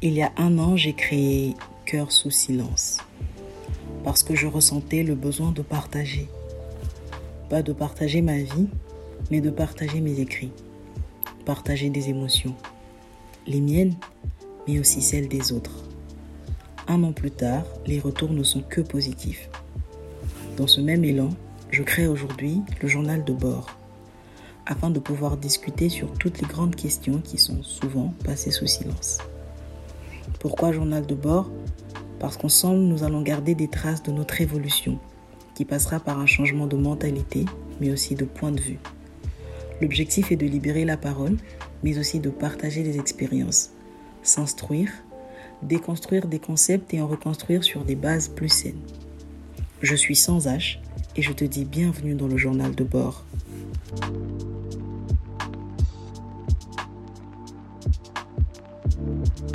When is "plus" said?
17.12-17.30, 48.28-48.50